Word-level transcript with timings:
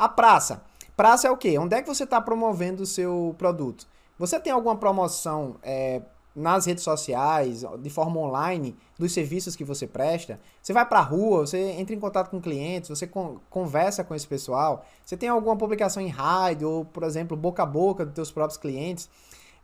A 0.00 0.08
praça. 0.08 0.62
Praça 0.96 1.28
é 1.28 1.30
o 1.30 1.36
quê? 1.36 1.58
Onde 1.58 1.76
é 1.76 1.82
que 1.82 1.86
você 1.86 2.04
está 2.04 2.18
promovendo 2.22 2.84
o 2.84 2.86
seu 2.86 3.34
produto? 3.36 3.86
Você 4.18 4.40
tem 4.40 4.50
alguma 4.50 4.74
promoção 4.74 5.56
é, 5.62 6.00
nas 6.34 6.64
redes 6.64 6.82
sociais, 6.82 7.66
de 7.78 7.90
forma 7.90 8.18
online, 8.18 8.74
dos 8.98 9.12
serviços 9.12 9.54
que 9.54 9.62
você 9.62 9.86
presta. 9.86 10.40
Você 10.62 10.72
vai 10.72 10.86
para 10.86 11.00
a 11.00 11.02
rua, 11.02 11.46
você 11.46 11.58
entra 11.72 11.94
em 11.94 12.00
contato 12.00 12.30
com 12.30 12.40
clientes, 12.40 12.88
você 12.88 13.06
con 13.06 13.40
conversa 13.50 14.02
com 14.02 14.14
esse 14.14 14.26
pessoal. 14.26 14.86
Você 15.04 15.18
tem 15.18 15.28
alguma 15.28 15.54
publicação 15.54 16.02
em 16.02 16.08
rádio 16.08 16.70
ou, 16.70 16.84
por 16.86 17.02
exemplo, 17.02 17.36
boca 17.36 17.62
a 17.62 17.66
boca 17.66 18.06
dos 18.06 18.14
seus 18.14 18.30
próprios 18.30 18.56
clientes. 18.56 19.06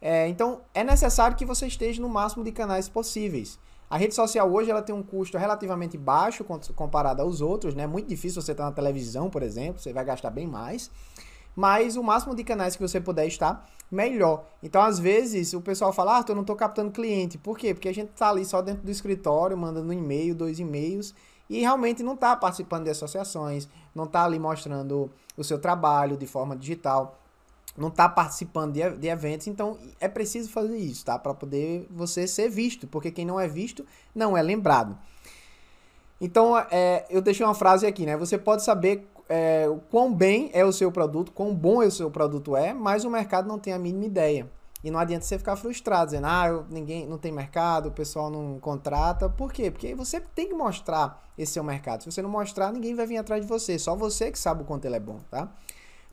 É, 0.02 0.28
então, 0.28 0.60
é 0.74 0.84
necessário 0.84 1.34
que 1.34 1.46
você 1.46 1.66
esteja 1.66 2.02
no 2.02 2.10
máximo 2.10 2.44
de 2.44 2.52
canais 2.52 2.90
possíveis. 2.90 3.58
A 3.88 3.96
rede 3.96 4.14
social 4.14 4.52
hoje 4.52 4.70
ela 4.70 4.82
tem 4.82 4.94
um 4.94 5.02
custo 5.02 5.38
relativamente 5.38 5.96
baixo 5.96 6.44
comparado 6.74 7.22
aos 7.22 7.40
outros, 7.40 7.74
né? 7.74 7.86
Muito 7.86 8.08
difícil 8.08 8.42
você 8.42 8.52
estar 8.52 8.64
na 8.64 8.72
televisão, 8.72 9.30
por 9.30 9.42
exemplo, 9.42 9.80
você 9.80 9.92
vai 9.92 10.04
gastar 10.04 10.30
bem 10.30 10.46
mais 10.46 10.90
mas 11.56 11.96
o 11.96 12.02
máximo 12.02 12.34
de 12.34 12.44
canais 12.44 12.76
que 12.76 12.82
você 12.82 13.00
puder 13.00 13.26
estar, 13.26 13.66
melhor. 13.90 14.44
Então, 14.62 14.82
às 14.82 14.98
vezes, 14.98 15.54
o 15.54 15.60
pessoal 15.62 15.90
fala, 15.90 16.18
ah, 16.18 16.24
eu 16.28 16.34
não 16.34 16.42
estou 16.42 16.54
captando 16.54 16.90
cliente. 16.90 17.38
Por 17.38 17.56
quê? 17.56 17.72
Porque 17.72 17.88
a 17.88 17.94
gente 17.94 18.10
está 18.10 18.28
ali 18.28 18.44
só 18.44 18.60
dentro 18.60 18.82
do 18.82 18.90
escritório, 18.90 19.56
mandando 19.56 19.88
um 19.88 19.92
e-mail, 19.92 20.34
dois 20.34 20.60
e-mails, 20.60 21.14
e 21.48 21.60
realmente 21.60 22.02
não 22.02 22.12
está 22.12 22.36
participando 22.36 22.84
de 22.84 22.90
associações, 22.90 23.66
não 23.94 24.04
está 24.04 24.24
ali 24.24 24.38
mostrando 24.38 25.10
o 25.34 25.42
seu 25.42 25.58
trabalho 25.58 26.16
de 26.16 26.26
forma 26.26 26.54
digital, 26.54 27.18
não 27.76 27.88
está 27.88 28.08
participando 28.08 28.72
de, 28.72 28.90
de, 28.96 29.08
eventos. 29.08 29.46
Então, 29.46 29.78
é 30.00 30.08
preciso 30.08 30.50
fazer 30.50 30.76
isso, 30.76 31.04
tá? 31.04 31.18
Para 31.18 31.34
poder 31.34 31.86
você 31.90 32.26
ser 32.26 32.48
visto, 32.48 32.86
porque 32.86 33.10
quem 33.10 33.24
não 33.24 33.38
é 33.38 33.46
visto 33.46 33.84
não 34.14 34.36
é 34.36 34.42
lembrado. 34.42 34.96
Então, 36.20 36.56
é, 36.70 37.04
eu 37.10 37.20
deixei 37.20 37.44
uma 37.44 37.54
frase 37.54 37.86
aqui, 37.86 38.06
né? 38.06 38.16
Você 38.16 38.38
pode 38.38 38.62
saber 38.62 39.06
é, 39.28 39.66
quão 39.90 40.14
bem 40.14 40.50
é 40.52 40.64
o 40.64 40.72
seu 40.72 40.90
produto, 40.90 41.32
quão 41.32 41.54
bom 41.54 41.82
é 41.82 41.86
o 41.86 41.90
seu 41.90 42.10
produto 42.10 42.56
é, 42.56 42.72
mas 42.72 43.04
o 43.04 43.10
mercado 43.10 43.46
não 43.46 43.58
tem 43.58 43.72
a 43.72 43.78
mínima 43.78 44.06
ideia. 44.06 44.50
E 44.84 44.90
não 44.90 45.00
adianta 45.00 45.24
você 45.24 45.36
ficar 45.36 45.56
frustrado, 45.56 46.06
dizendo, 46.06 46.26
ah, 46.28 46.46
eu, 46.46 46.64
ninguém 46.70 47.06
não 47.06 47.18
tem 47.18 47.32
mercado, 47.32 47.88
o 47.88 47.92
pessoal 47.92 48.30
não 48.30 48.60
contrata. 48.60 49.28
Por 49.28 49.52
quê? 49.52 49.70
Porque 49.70 49.94
você 49.94 50.20
tem 50.20 50.48
que 50.48 50.54
mostrar 50.54 51.28
esse 51.36 51.54
seu 51.54 51.64
mercado. 51.64 52.02
Se 52.02 52.10
você 52.12 52.22
não 52.22 52.30
mostrar, 52.30 52.72
ninguém 52.72 52.94
vai 52.94 53.06
vir 53.06 53.16
atrás 53.16 53.42
de 53.42 53.48
você. 53.48 53.78
Só 53.78 53.96
você 53.96 54.30
que 54.30 54.38
sabe 54.38 54.62
o 54.62 54.64
quanto 54.64 54.84
ele 54.84 54.96
é 54.96 55.00
bom, 55.00 55.18
tá? 55.30 55.52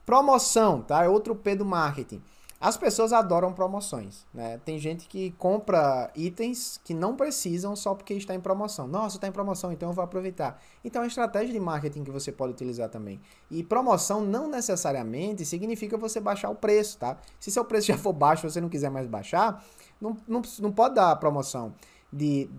Promoção, 0.05 0.81
tá? 0.81 1.03
É 1.03 1.09
outro 1.09 1.35
P 1.35 1.55
do 1.55 1.65
marketing. 1.65 2.21
As 2.63 2.77
pessoas 2.77 3.11
adoram 3.11 3.51
promoções, 3.51 4.25
né? 4.33 4.57
Tem 4.63 4.79
gente 4.79 5.05
que 5.09 5.31
compra 5.31 6.09
itens 6.15 6.79
que 6.81 6.93
não 6.93 7.13
precisam 7.13 7.75
só 7.75 7.93
porque 7.93 8.13
está 8.13 8.33
em 8.33 8.39
promoção. 8.39 8.87
Nossa, 8.87 9.17
está 9.17 9.27
em 9.27 9.33
promoção, 9.33 9.69
então 9.73 9.89
eu 9.89 9.93
vou 9.93 10.01
aproveitar. 10.01 10.61
Então 10.81 11.01
é 11.01 11.03
uma 11.03 11.09
estratégia 11.09 11.51
de 11.51 11.59
marketing 11.59 12.05
que 12.05 12.11
você 12.11 12.31
pode 12.31 12.53
utilizar 12.53 12.87
também. 12.87 13.19
E 13.51 13.63
promoção 13.63 14.21
não 14.21 14.47
necessariamente 14.47 15.45
significa 15.45 15.97
você 15.97 16.21
baixar 16.21 16.49
o 16.49 16.55
preço, 16.55 16.99
tá? 16.99 17.17
Se 17.37 17.51
seu 17.51 17.65
preço 17.65 17.87
já 17.87 17.97
for 17.97 18.13
baixo 18.13 18.49
você 18.49 18.61
não 18.61 18.69
quiser 18.69 18.89
mais 18.89 19.07
baixar, 19.07 19.61
não, 19.99 20.15
não, 20.25 20.41
não 20.59 20.71
pode 20.71 20.95
dar 20.95 21.13
promoção 21.17 21.73
de 22.13 22.49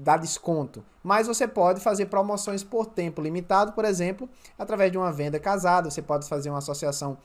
dar 0.00 0.16
desconto. 0.16 0.82
Mas 1.02 1.26
você 1.26 1.46
pode 1.46 1.80
fazer 1.80 2.06
promoções 2.06 2.64
por 2.64 2.86
tempo 2.86 3.20
limitado, 3.20 3.72
por 3.72 3.84
exemplo, 3.84 4.28
através 4.58 4.90
de 4.90 4.98
uma 4.98 5.12
venda 5.12 5.38
casada. 5.38 5.90
Você 5.90 6.02
pode 6.02 6.28
fazer 6.28 6.50
uma 6.50 6.58
associação 6.58 7.18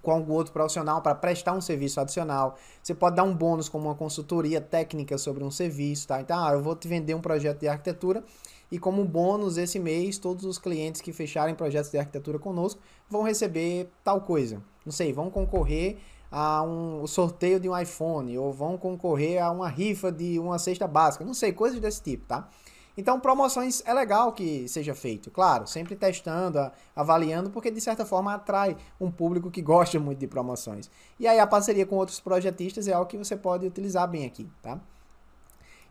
com 0.00 0.10
algum 0.10 0.34
outro 0.34 0.52
profissional 0.52 1.00
para 1.00 1.14
prestar 1.14 1.54
um 1.54 1.60
serviço 1.60 2.00
adicional. 2.00 2.56
Você 2.82 2.94
pode 2.94 3.16
dar 3.16 3.24
um 3.24 3.34
bônus 3.34 3.68
como 3.68 3.88
uma 3.88 3.94
consultoria 3.94 4.60
técnica 4.60 5.16
sobre 5.16 5.42
um 5.42 5.50
serviço, 5.50 6.06
tá? 6.06 6.20
Então, 6.20 6.44
ah, 6.44 6.52
eu 6.52 6.62
vou 6.62 6.76
te 6.76 6.86
vender 6.86 7.14
um 7.14 7.20
projeto 7.20 7.60
de 7.60 7.68
arquitetura 7.68 8.22
e 8.70 8.78
como 8.78 9.04
bônus 9.04 9.56
esse 9.56 9.78
mês, 9.78 10.18
todos 10.18 10.44
os 10.44 10.58
clientes 10.58 11.00
que 11.00 11.12
fecharem 11.12 11.54
projetos 11.54 11.90
de 11.90 11.98
arquitetura 11.98 12.38
conosco 12.38 12.80
vão 13.08 13.22
receber 13.22 13.88
tal 14.04 14.20
coisa. 14.20 14.62
Não 14.84 14.92
sei, 14.92 15.12
vão 15.12 15.30
concorrer 15.30 15.96
a 16.36 16.64
um 16.64 17.06
sorteio 17.06 17.60
de 17.60 17.68
um 17.68 17.78
iPhone 17.78 18.36
ou 18.36 18.52
vão 18.52 18.76
concorrer 18.76 19.40
a 19.40 19.52
uma 19.52 19.68
rifa 19.68 20.10
de 20.10 20.36
uma 20.36 20.58
cesta 20.58 20.88
básica, 20.88 21.24
não 21.24 21.32
sei, 21.32 21.52
coisas 21.52 21.78
desse 21.78 22.02
tipo, 22.02 22.26
tá? 22.26 22.48
Então, 22.96 23.20
promoções 23.20 23.84
é 23.86 23.94
legal 23.94 24.32
que 24.32 24.66
seja 24.66 24.96
feito, 24.96 25.30
claro, 25.30 25.64
sempre 25.68 25.94
testando, 25.94 26.72
avaliando, 26.94 27.50
porque 27.50 27.70
de 27.70 27.80
certa 27.80 28.04
forma 28.04 28.34
atrai 28.34 28.76
um 29.00 29.12
público 29.12 29.48
que 29.48 29.62
gosta 29.62 30.00
muito 30.00 30.18
de 30.18 30.26
promoções. 30.26 30.90
E 31.20 31.28
aí 31.28 31.38
a 31.38 31.46
parceria 31.46 31.86
com 31.86 31.94
outros 31.94 32.18
projetistas 32.18 32.88
é 32.88 32.92
algo 32.92 33.08
que 33.08 33.16
você 33.16 33.36
pode 33.36 33.64
utilizar 33.64 34.08
bem 34.08 34.26
aqui, 34.26 34.48
tá? 34.60 34.80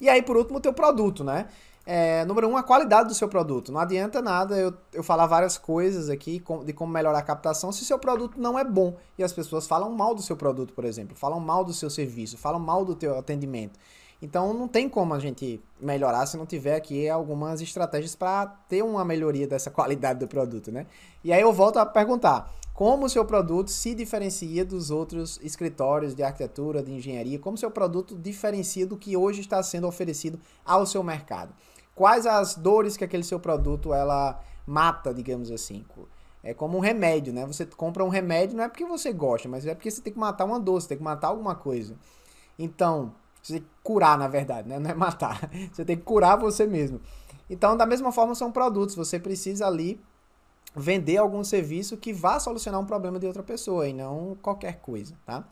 E 0.01 0.09
aí, 0.09 0.21
por 0.21 0.35
último, 0.35 0.57
o 0.57 0.61
teu 0.61 0.73
produto, 0.73 1.23
né? 1.23 1.47
É, 1.85 2.23
número 2.23 2.47
um, 2.47 2.55
a 2.55 2.63
qualidade 2.63 3.09
do 3.09 3.13
seu 3.13 3.27
produto. 3.27 3.71
Não 3.71 3.79
adianta 3.79 4.21
nada 4.21 4.57
eu, 4.57 4.73
eu 4.93 5.03
falar 5.03 5.25
várias 5.25 5.57
coisas 5.57 6.09
aqui 6.09 6.41
de 6.65 6.71
como 6.71 6.93
melhorar 6.93 7.19
a 7.19 7.23
captação 7.23 7.71
se 7.71 7.83
seu 7.83 7.99
produto 7.99 8.39
não 8.39 8.57
é 8.57 8.63
bom. 8.63 8.95
E 9.17 9.23
as 9.23 9.33
pessoas 9.33 9.67
falam 9.67 9.91
mal 9.91 10.15
do 10.15 10.21
seu 10.21 10.37
produto, 10.37 10.73
por 10.73 10.85
exemplo, 10.85 11.15
falam 11.15 11.39
mal 11.39 11.65
do 11.65 11.73
seu 11.73 11.89
serviço, 11.89 12.37
falam 12.37 12.59
mal 12.59 12.85
do 12.85 12.95
teu 12.95 13.17
atendimento. 13.17 13.77
Então 14.21 14.53
não 14.53 14.69
tem 14.69 14.87
como 14.87 15.13
a 15.13 15.19
gente 15.19 15.61
melhorar 15.81 16.25
se 16.25 16.37
não 16.37 16.45
tiver 16.45 16.75
aqui 16.75 17.09
algumas 17.09 17.59
estratégias 17.59 18.15
para 18.15 18.45
ter 18.69 18.81
uma 18.81 19.03
melhoria 19.03 19.45
dessa 19.45 19.69
qualidade 19.71 20.21
do 20.21 20.27
produto, 20.27 20.71
né? 20.71 20.85
E 21.21 21.33
aí 21.33 21.41
eu 21.41 21.51
volto 21.51 21.77
a 21.77 21.85
perguntar: 21.85 22.49
como 22.73 23.05
o 23.05 23.09
seu 23.09 23.25
produto 23.25 23.69
se 23.69 23.93
diferencia 23.93 24.63
dos 24.63 24.89
outros 24.89 25.37
escritórios 25.43 26.15
de 26.15 26.23
arquitetura, 26.23 26.81
de 26.81 26.93
engenharia? 26.93 27.37
Como 27.37 27.55
o 27.55 27.59
seu 27.59 27.69
produto 27.69 28.17
diferencia 28.17 28.87
do 28.87 28.95
que 28.95 29.17
hoje 29.17 29.41
está 29.41 29.61
sendo 29.61 29.87
oferecido 29.87 30.39
ao 30.65 30.85
seu 30.85 31.03
mercado? 31.03 31.53
Quais 31.95 32.25
as 32.25 32.55
dores 32.55 32.97
que 32.97 33.03
aquele 33.03 33.23
seu 33.23 33.39
produto 33.39 33.93
ela 33.93 34.39
mata, 34.65 35.13
digamos 35.13 35.51
assim? 35.51 35.85
É 36.43 36.53
como 36.53 36.77
um 36.77 36.81
remédio, 36.81 37.31
né? 37.31 37.45
Você 37.45 37.65
compra 37.65 38.03
um 38.03 38.09
remédio 38.09 38.57
não 38.57 38.63
é 38.63 38.67
porque 38.67 38.85
você 38.85 39.13
gosta, 39.13 39.47
mas 39.47 39.65
é 39.65 39.73
porque 39.73 39.89
você 39.89 40.01
tem 40.01 40.11
que 40.11 40.19
matar 40.19 40.45
uma 40.45 40.59
dor, 40.59 40.81
você 40.81 40.89
tem 40.89 40.97
que 40.97 41.03
matar 41.03 41.27
alguma 41.27 41.55
coisa. 41.55 41.95
Então, 42.57 43.13
você 43.41 43.53
tem 43.53 43.61
que 43.61 43.67
curar, 43.83 44.17
na 44.17 44.27
verdade, 44.27 44.67
né? 44.67 44.77
Não 44.79 44.89
é 44.89 44.93
matar. 44.93 45.49
Você 45.71 45.85
tem 45.85 45.97
que 45.97 46.03
curar 46.03 46.37
você 46.37 46.65
mesmo. 46.65 46.99
Então, 47.49 47.75
da 47.77 47.85
mesma 47.85 48.11
forma, 48.11 48.35
são 48.35 48.51
produtos. 48.51 48.95
Você 48.95 49.19
precisa 49.19 49.67
ali 49.67 50.01
vender 50.75 51.17
algum 51.17 51.43
serviço 51.43 51.97
que 51.97 52.11
vá 52.11 52.39
solucionar 52.39 52.79
um 52.79 52.85
problema 52.85 53.19
de 53.19 53.27
outra 53.27 53.43
pessoa 53.43 53.87
e 53.87 53.93
não 53.93 54.35
qualquer 54.41 54.79
coisa, 54.79 55.13
tá? 55.25 55.47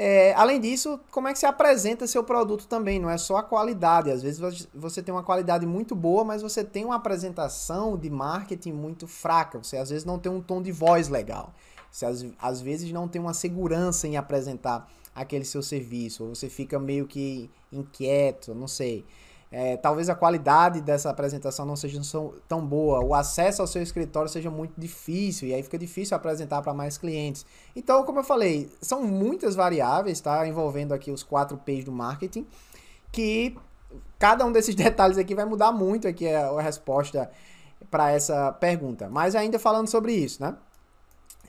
É, 0.00 0.32
além 0.34 0.60
disso, 0.60 1.00
como 1.10 1.26
é 1.26 1.32
que 1.32 1.40
se 1.40 1.44
apresenta 1.44 2.06
seu 2.06 2.22
produto 2.22 2.68
também? 2.68 3.00
Não 3.00 3.10
é 3.10 3.18
só 3.18 3.38
a 3.38 3.42
qualidade. 3.42 4.12
Às 4.12 4.22
vezes 4.22 4.68
você 4.72 5.02
tem 5.02 5.12
uma 5.12 5.24
qualidade 5.24 5.66
muito 5.66 5.96
boa, 5.96 6.22
mas 6.22 6.40
você 6.40 6.62
tem 6.62 6.84
uma 6.84 6.94
apresentação 6.94 7.96
de 7.98 8.08
marketing 8.08 8.70
muito 8.70 9.08
fraca. 9.08 9.58
Você 9.58 9.76
às 9.76 9.90
vezes 9.90 10.04
não 10.04 10.16
tem 10.16 10.30
um 10.30 10.40
tom 10.40 10.62
de 10.62 10.70
voz 10.70 11.08
legal. 11.08 11.52
Você 11.90 12.06
às, 12.06 12.24
às 12.38 12.60
vezes 12.60 12.92
não 12.92 13.08
tem 13.08 13.20
uma 13.20 13.34
segurança 13.34 14.06
em 14.06 14.16
apresentar 14.16 14.88
aquele 15.12 15.44
seu 15.44 15.64
serviço, 15.64 16.22
ou 16.22 16.32
você 16.32 16.48
fica 16.48 16.78
meio 16.78 17.04
que 17.04 17.50
inquieto, 17.72 18.54
não 18.54 18.68
sei. 18.68 19.04
É, 19.50 19.78
talvez 19.78 20.10
a 20.10 20.14
qualidade 20.14 20.82
dessa 20.82 21.08
apresentação 21.08 21.64
não 21.64 21.74
seja 21.74 21.98
tão 22.46 22.66
boa, 22.66 23.02
o 23.02 23.14
acesso 23.14 23.62
ao 23.62 23.66
seu 23.66 23.82
escritório 23.82 24.28
seja 24.28 24.50
muito 24.50 24.78
difícil, 24.78 25.48
e 25.48 25.54
aí 25.54 25.62
fica 25.62 25.78
difícil 25.78 26.14
apresentar 26.14 26.60
para 26.60 26.74
mais 26.74 26.98
clientes. 26.98 27.46
Então, 27.74 28.04
como 28.04 28.18
eu 28.18 28.24
falei, 28.24 28.70
são 28.82 29.02
muitas 29.02 29.54
variáveis, 29.54 30.20
tá? 30.20 30.46
Envolvendo 30.46 30.92
aqui 30.92 31.10
os 31.10 31.22
quatro 31.22 31.56
P's 31.56 31.84
do 31.84 31.92
marketing, 31.92 32.46
que 33.10 33.56
cada 34.18 34.44
um 34.44 34.52
desses 34.52 34.74
detalhes 34.76 35.16
aqui 35.16 35.34
vai 35.34 35.46
mudar 35.46 35.72
muito 35.72 36.06
aqui 36.06 36.28
a, 36.28 36.48
a 36.48 36.60
resposta 36.60 37.30
para 37.90 38.10
essa 38.10 38.52
pergunta. 38.52 39.08
Mas 39.08 39.34
ainda 39.34 39.58
falando 39.58 39.88
sobre 39.88 40.12
isso, 40.12 40.42
né? 40.42 40.56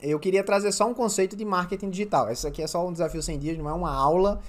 eu 0.02 0.18
queria 0.18 0.42
trazer 0.42 0.72
só 0.72 0.88
um 0.88 0.94
conceito 0.94 1.36
de 1.36 1.44
marketing 1.44 1.90
digital. 1.90 2.28
Essa 2.28 2.48
aqui 2.48 2.62
é 2.62 2.66
só 2.66 2.86
um 2.86 2.92
desafio 2.92 3.22
100 3.22 3.38
dias, 3.38 3.58
não 3.58 3.68
é 3.68 3.72
uma 3.72 3.92
aula, 3.92 4.40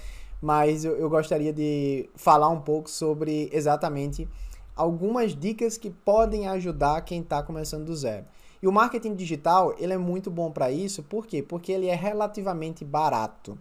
mas 0.42 0.84
eu, 0.84 0.96
eu 0.96 1.08
gostaria 1.08 1.52
de 1.52 2.10
falar 2.16 2.48
um 2.48 2.60
pouco 2.60 2.90
sobre 2.90 3.48
exatamente 3.52 4.28
algumas 4.74 5.36
dicas 5.36 5.78
que 5.78 5.88
podem 5.88 6.48
ajudar 6.48 7.00
quem 7.02 7.20
está 7.20 7.40
começando 7.42 7.84
do 7.84 7.94
zero. 7.94 8.26
E 8.60 8.66
o 8.66 8.72
marketing 8.72 9.14
digital, 9.14 9.74
ele 9.78 9.92
é 9.92 9.98
muito 9.98 10.30
bom 10.30 10.50
para 10.50 10.70
isso, 10.70 11.02
por 11.02 11.26
quê? 11.26 11.42
Porque 11.42 11.70
ele 11.70 11.86
é 11.86 11.94
relativamente 11.94 12.84
barato. 12.84 13.56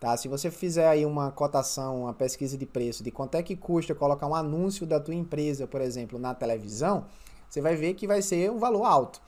Tá? 0.00 0.16
Se 0.16 0.28
você 0.28 0.50
fizer 0.50 0.88
aí 0.88 1.06
uma 1.06 1.30
cotação, 1.30 2.02
uma 2.02 2.12
pesquisa 2.12 2.58
de 2.58 2.66
preço 2.66 3.02
de 3.02 3.10
quanto 3.10 3.36
é 3.36 3.42
que 3.42 3.56
custa 3.56 3.94
colocar 3.94 4.26
um 4.26 4.34
anúncio 4.34 4.84
da 4.84 5.00
tua 5.00 5.14
empresa, 5.14 5.66
por 5.66 5.80
exemplo, 5.80 6.18
na 6.18 6.34
televisão, 6.34 7.06
você 7.48 7.60
vai 7.60 7.76
ver 7.76 7.94
que 7.94 8.06
vai 8.06 8.20
ser 8.20 8.50
um 8.50 8.58
valor 8.58 8.84
alto. 8.84 9.22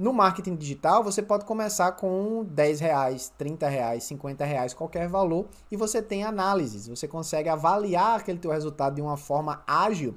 No 0.00 0.14
marketing 0.14 0.56
digital, 0.56 1.04
você 1.04 1.20
pode 1.20 1.44
começar 1.44 1.92
com 1.92 2.42
10 2.42 2.80
reais, 2.80 3.30
30 3.36 3.68
reais, 3.68 4.04
50 4.04 4.46
reais, 4.46 4.72
qualquer 4.72 5.06
valor, 5.06 5.46
e 5.70 5.76
você 5.76 6.00
tem 6.00 6.24
análises. 6.24 6.88
Você 6.88 7.06
consegue 7.06 7.50
avaliar 7.50 8.18
aquele 8.18 8.38
teu 8.38 8.50
resultado 8.50 8.94
de 8.94 9.02
uma 9.02 9.18
forma 9.18 9.62
ágil, 9.66 10.14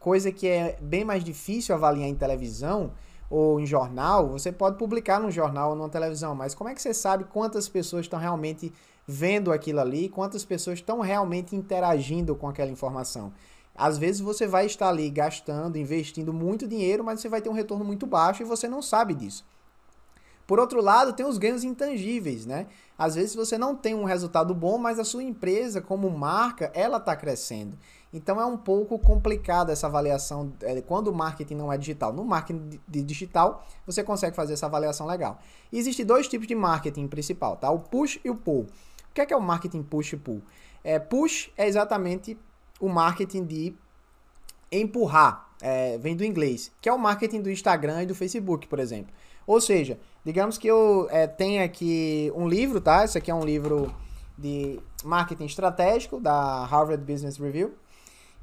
coisa 0.00 0.32
que 0.32 0.48
é 0.48 0.78
bem 0.80 1.04
mais 1.04 1.22
difícil 1.22 1.74
avaliar 1.74 2.08
em 2.08 2.14
televisão 2.14 2.92
ou 3.28 3.60
em 3.60 3.66
jornal. 3.66 4.30
Você 4.30 4.50
pode 4.50 4.78
publicar 4.78 5.20
num 5.20 5.30
jornal 5.30 5.68
ou 5.68 5.76
numa 5.76 5.90
televisão, 5.90 6.34
mas 6.34 6.54
como 6.54 6.70
é 6.70 6.74
que 6.74 6.80
você 6.80 6.94
sabe 6.94 7.24
quantas 7.24 7.68
pessoas 7.68 8.06
estão 8.06 8.18
realmente 8.18 8.72
vendo 9.06 9.52
aquilo 9.52 9.80
ali, 9.80 10.08
quantas 10.08 10.46
pessoas 10.46 10.78
estão 10.78 11.00
realmente 11.00 11.54
interagindo 11.54 12.34
com 12.34 12.48
aquela 12.48 12.70
informação? 12.70 13.34
Às 13.76 13.98
vezes 13.98 14.20
você 14.20 14.46
vai 14.46 14.66
estar 14.66 14.88
ali 14.88 15.10
gastando, 15.10 15.76
investindo 15.76 16.32
muito 16.32 16.66
dinheiro, 16.66 17.04
mas 17.04 17.20
você 17.20 17.28
vai 17.28 17.40
ter 17.40 17.48
um 17.48 17.52
retorno 17.52 17.84
muito 17.84 18.06
baixo 18.06 18.42
e 18.42 18.46
você 18.46 18.66
não 18.68 18.80
sabe 18.80 19.14
disso. 19.14 19.44
Por 20.46 20.60
outro 20.60 20.80
lado, 20.80 21.12
tem 21.12 21.26
os 21.26 21.38
ganhos 21.38 21.64
intangíveis, 21.64 22.46
né? 22.46 22.68
Às 22.96 23.16
vezes 23.16 23.34
você 23.34 23.58
não 23.58 23.74
tem 23.74 23.94
um 23.94 24.04
resultado 24.04 24.54
bom, 24.54 24.78
mas 24.78 24.98
a 24.98 25.04
sua 25.04 25.22
empresa, 25.22 25.80
como 25.80 26.08
marca, 26.08 26.70
ela 26.72 26.98
está 26.98 27.16
crescendo. 27.16 27.76
Então 28.12 28.40
é 28.40 28.46
um 28.46 28.56
pouco 28.56 28.96
complicado 28.98 29.70
essa 29.70 29.88
avaliação 29.88 30.52
é, 30.62 30.80
quando 30.80 31.08
o 31.08 31.14
marketing 31.14 31.56
não 31.56 31.72
é 31.72 31.76
digital. 31.76 32.12
No 32.12 32.24
marketing 32.24 32.80
de 32.86 33.02
digital, 33.02 33.66
você 33.84 34.04
consegue 34.04 34.36
fazer 34.36 34.52
essa 34.52 34.66
avaliação 34.66 35.06
legal. 35.06 35.38
Existem 35.72 36.06
dois 36.06 36.28
tipos 36.28 36.46
de 36.46 36.54
marketing 36.54 37.08
principal, 37.08 37.56
tá? 37.56 37.68
O 37.70 37.80
push 37.80 38.20
e 38.24 38.30
o 38.30 38.36
pull. 38.36 38.66
O 39.10 39.14
que 39.14 39.20
é, 39.20 39.26
que 39.26 39.34
é 39.34 39.36
o 39.36 39.42
marketing 39.42 39.82
push 39.82 40.12
e 40.12 40.16
pull? 40.16 40.40
É, 40.84 40.98
push 41.00 41.50
é 41.56 41.66
exatamente 41.66 42.38
o 42.80 42.88
marketing 42.88 43.44
de 43.44 43.74
empurrar, 44.70 45.48
é, 45.60 45.96
vem 45.98 46.16
do 46.16 46.24
inglês, 46.24 46.70
que 46.80 46.88
é 46.88 46.92
o 46.92 46.98
marketing 46.98 47.40
do 47.40 47.50
Instagram 47.50 48.02
e 48.02 48.06
do 48.06 48.14
Facebook, 48.14 48.66
por 48.66 48.78
exemplo. 48.78 49.12
Ou 49.46 49.60
seja, 49.60 49.98
digamos 50.24 50.58
que 50.58 50.66
eu 50.66 51.06
é, 51.10 51.26
tenha 51.26 51.64
aqui 51.64 52.32
um 52.34 52.48
livro, 52.48 52.80
tá? 52.80 53.04
Esse 53.04 53.16
aqui 53.16 53.30
é 53.30 53.34
um 53.34 53.44
livro 53.44 53.94
de 54.36 54.80
marketing 55.04 55.44
estratégico 55.44 56.20
da 56.20 56.64
Harvard 56.64 57.04
Business 57.04 57.38
Review. 57.38 57.72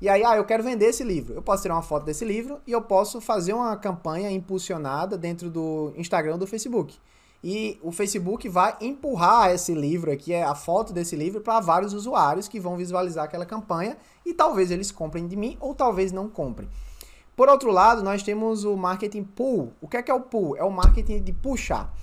E 0.01 0.09
aí, 0.09 0.23
ah, 0.23 0.35
eu 0.35 0.43
quero 0.43 0.63
vender 0.63 0.87
esse 0.87 1.03
livro. 1.03 1.33
Eu 1.33 1.41
posso 1.41 1.61
tirar 1.61 1.75
uma 1.75 1.81
foto 1.81 2.05
desse 2.05 2.25
livro 2.25 2.59
e 2.65 2.71
eu 2.71 2.81
posso 2.81 3.21
fazer 3.21 3.53
uma 3.53 3.75
campanha 3.77 4.29
impulsionada 4.31 5.17
dentro 5.17 5.49
do 5.49 5.93
Instagram 5.95 6.37
do 6.37 6.47
Facebook. 6.47 6.97
E 7.43 7.77
o 7.83 7.91
Facebook 7.91 8.47
vai 8.47 8.73
empurrar 8.79 9.51
esse 9.51 9.73
livro 9.73 10.09
aqui, 10.09 10.31
é 10.31 10.43
a 10.43 10.55
foto 10.55 10.93
desse 10.93 11.13
livro, 11.13 11.41
para 11.41 11.59
vários 11.59 11.93
usuários 11.93 12.47
que 12.47 12.59
vão 12.59 12.77
visualizar 12.77 13.25
aquela 13.25 13.45
campanha 13.45 13.97
e 14.25 14.33
talvez 14.33 14.71
eles 14.71 14.91
comprem 14.91 15.27
de 15.27 15.35
mim 15.35 15.57
ou 15.59 15.75
talvez 15.75 16.13
não 16.13 16.29
comprem. 16.29 16.69
Por 17.35 17.49
outro 17.49 17.71
lado, 17.71 18.01
nós 18.01 18.23
temos 18.23 18.63
o 18.63 18.77
marketing 18.77 19.23
pull. 19.23 19.73
O 19.81 19.87
que 19.87 19.97
é, 19.97 20.03
que 20.03 20.11
é 20.11 20.13
o 20.13 20.21
pull? 20.21 20.55
É 20.55 20.63
o 20.63 20.71
marketing 20.71 21.21
de 21.21 21.33
puxar. 21.33 21.93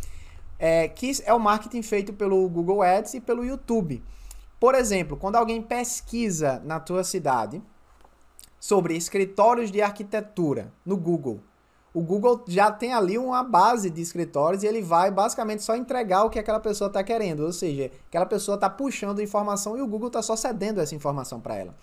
É, 0.58 0.88
que 0.88 1.10
é 1.24 1.32
o 1.32 1.40
marketing 1.40 1.82
feito 1.82 2.12
pelo 2.12 2.46
Google 2.48 2.82
Ads 2.82 3.14
e 3.14 3.20
pelo 3.20 3.44
YouTube. 3.44 4.02
Por 4.58 4.74
exemplo, 4.74 5.16
quando 5.16 5.36
alguém 5.36 5.62
pesquisa 5.62 6.60
na 6.64 6.78
tua 6.78 7.02
cidade 7.02 7.62
sobre 8.58 8.94
escritórios 8.94 9.70
de 9.70 9.80
arquitetura 9.80 10.70
no 10.84 10.98
Google, 10.98 11.40
o 11.92 12.00
Google 12.00 12.44
já 12.46 12.70
tem 12.70 12.92
ali 12.92 13.18
uma 13.18 13.42
base 13.42 13.90
de 13.90 14.00
escritórios 14.00 14.62
e 14.62 14.66
ele 14.66 14.80
vai 14.80 15.10
basicamente 15.10 15.62
só 15.62 15.74
entregar 15.74 16.24
o 16.24 16.30
que 16.30 16.38
aquela 16.38 16.60
pessoa 16.60 16.88
está 16.88 17.02
querendo. 17.02 17.40
Ou 17.40 17.52
seja, 17.52 17.90
aquela 18.06 18.26
pessoa 18.26 18.54
está 18.54 18.70
puxando 18.70 19.20
informação 19.20 19.76
e 19.76 19.82
o 19.82 19.86
Google 19.86 20.08
está 20.08 20.22
só 20.22 20.36
cedendo 20.36 20.80
essa 20.80 20.94
informação 20.94 21.40
para 21.40 21.56
ela. 21.56 21.74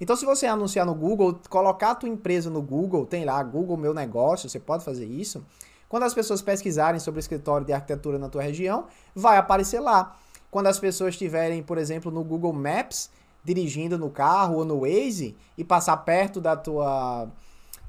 Então, 0.00 0.16
se 0.16 0.24
você 0.24 0.46
anunciar 0.46 0.86
no 0.86 0.94
Google, 0.94 1.38
colocar 1.50 1.90
a 1.90 1.94
tua 1.94 2.08
empresa 2.08 2.48
no 2.48 2.62
Google, 2.62 3.04
tem 3.04 3.26
lá 3.26 3.42
Google 3.42 3.76
Meu 3.76 3.92
Negócio, 3.92 4.48
você 4.48 4.58
pode 4.58 4.82
fazer 4.82 5.04
isso. 5.04 5.44
Quando 5.90 6.04
as 6.04 6.14
pessoas 6.14 6.40
pesquisarem 6.40 6.98
sobre 6.98 7.20
escritório 7.20 7.66
de 7.66 7.72
arquitetura 7.72 8.18
na 8.18 8.30
tua 8.30 8.40
região, 8.40 8.86
vai 9.14 9.36
aparecer 9.36 9.80
lá. 9.80 10.16
Quando 10.50 10.68
as 10.68 10.78
pessoas 10.78 11.10
estiverem, 11.14 11.62
por 11.62 11.76
exemplo, 11.76 12.10
no 12.10 12.24
Google 12.24 12.52
Maps, 12.54 13.10
dirigindo 13.44 13.98
no 13.98 14.08
carro 14.08 14.56
ou 14.56 14.64
no 14.64 14.80
Waze 14.80 15.36
e 15.56 15.64
passar 15.64 15.98
perto 15.98 16.40
da 16.40 16.56
tua 16.56 17.28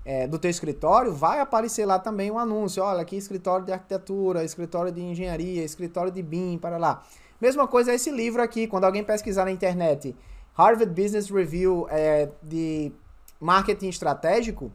é, 0.04 0.28
do 0.28 0.40
teu 0.40 0.50
escritório, 0.50 1.14
vai 1.14 1.40
aparecer 1.40 1.86
lá 1.86 2.00
também 2.00 2.32
um 2.32 2.40
anúncio. 2.40 2.84
Olha, 2.84 3.02
aqui 3.02 3.16
escritório 3.16 3.66
de 3.66 3.72
arquitetura, 3.72 4.44
escritório 4.44 4.92
de 4.92 5.02
engenharia, 5.02 5.64
escritório 5.64 6.12
de 6.12 6.22
BIM, 6.22 6.58
para 6.58 6.78
lá. 6.78 7.04
Mesma 7.40 7.68
coisa 7.68 7.92
é 7.92 7.96
esse 7.96 8.12
livro 8.12 8.42
aqui, 8.42 8.68
quando 8.68 8.84
alguém 8.84 9.04
pesquisar 9.04 9.46
na 9.46 9.52
internet 9.52 10.16
Harvard 10.54 10.94
Business 10.94 11.30
Review 11.30 11.88
é, 11.90 12.30
de 12.44 12.92
marketing 13.40 13.90
estratégico, 13.90 14.72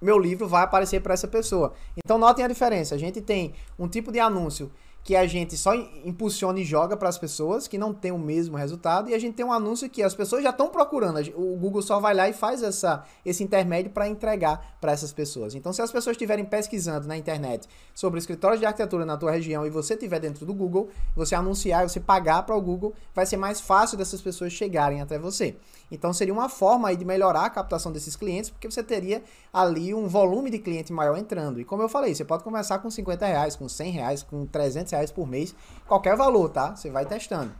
meu 0.00 0.18
livro 0.18 0.46
vai 0.46 0.62
aparecer 0.62 1.00
para 1.00 1.14
essa 1.14 1.26
pessoa. 1.26 1.72
Então 1.96 2.18
notem 2.18 2.44
a 2.44 2.48
diferença. 2.48 2.94
A 2.94 2.98
gente 2.98 3.20
tem 3.20 3.54
um 3.78 3.88
tipo 3.88 4.12
de 4.12 4.20
anúncio 4.20 4.70
que 5.04 5.14
a 5.14 5.26
gente 5.26 5.54
só 5.54 5.74
impulsiona 6.02 6.58
e 6.58 6.64
joga 6.64 6.96
para 6.96 7.10
as 7.10 7.18
pessoas, 7.18 7.68
que 7.68 7.76
não 7.76 7.92
tem 7.92 8.10
o 8.10 8.18
mesmo 8.18 8.56
resultado, 8.56 9.10
e 9.10 9.14
a 9.14 9.18
gente 9.18 9.34
tem 9.34 9.44
um 9.44 9.52
anúncio 9.52 9.88
que 9.90 10.02
as 10.02 10.14
pessoas 10.14 10.42
já 10.42 10.48
estão 10.48 10.70
procurando. 10.70 11.20
O 11.36 11.56
Google 11.56 11.82
só 11.82 12.00
vai 12.00 12.14
lá 12.14 12.26
e 12.26 12.32
faz 12.32 12.62
essa, 12.62 13.04
esse 13.24 13.44
intermédio 13.44 13.90
para 13.90 14.08
entregar 14.08 14.78
para 14.80 14.92
essas 14.92 15.12
pessoas. 15.12 15.54
Então, 15.54 15.74
se 15.74 15.82
as 15.82 15.92
pessoas 15.92 16.14
estiverem 16.14 16.46
pesquisando 16.46 17.06
na 17.06 17.18
internet 17.18 17.68
sobre 17.94 18.18
escritórios 18.18 18.60
de 18.60 18.64
arquitetura 18.64 19.04
na 19.04 19.18
tua 19.18 19.30
região 19.30 19.66
e 19.66 19.70
você 19.70 19.92
estiver 19.92 20.20
dentro 20.20 20.46
do 20.46 20.54
Google, 20.54 20.88
você 21.14 21.34
anunciar, 21.34 21.86
você 21.86 22.00
pagar 22.00 22.42
para 22.44 22.56
o 22.56 22.62
Google, 22.62 22.94
vai 23.14 23.26
ser 23.26 23.36
mais 23.36 23.60
fácil 23.60 23.98
dessas 23.98 24.22
pessoas 24.22 24.54
chegarem 24.54 25.02
até 25.02 25.18
você. 25.18 25.54
Então 25.94 26.12
seria 26.12 26.32
uma 26.32 26.48
forma 26.48 26.88
aí 26.88 26.96
de 26.96 27.04
melhorar 27.04 27.44
a 27.44 27.50
captação 27.50 27.92
desses 27.92 28.16
clientes, 28.16 28.50
porque 28.50 28.70
você 28.70 28.82
teria 28.82 29.22
ali 29.52 29.94
um 29.94 30.06
volume 30.06 30.50
de 30.50 30.58
cliente 30.58 30.92
maior 30.92 31.16
entrando. 31.16 31.60
E 31.60 31.64
como 31.64 31.82
eu 31.82 31.88
falei, 31.88 32.14
você 32.14 32.24
pode 32.24 32.44
começar 32.44 32.78
com 32.78 32.90
50 32.90 33.26
reais, 33.26 33.56
com 33.56 33.68
100 33.68 33.90
reais, 33.90 34.22
com 34.22 34.46
300 34.46 34.92
reais 34.92 35.10
por 35.10 35.26
mês, 35.26 35.54
qualquer 35.86 36.16
valor, 36.16 36.48
tá? 36.50 36.74
Você 36.74 36.90
vai 36.90 37.06
testando. 37.06 37.52